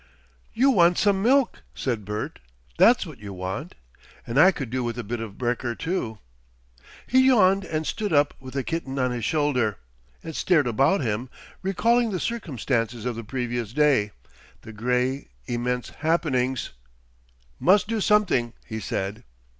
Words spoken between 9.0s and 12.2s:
his shoulder, and stared about him, recalling the